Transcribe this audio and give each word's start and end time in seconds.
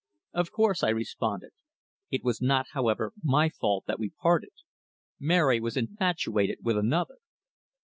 "Of 0.33 0.51
course," 0.51 0.81
I 0.81 0.89
responded. 0.89 1.51
"It 2.09 2.23
was 2.23 2.41
not, 2.41 2.65
however, 2.71 3.13
my 3.21 3.49
fault 3.49 3.83
that 3.85 3.99
we 3.99 4.09
parted. 4.09 4.49
Mary 5.19 5.59
was 5.59 5.77
infatuated 5.77 6.57
with 6.63 6.75
another." 6.79 7.17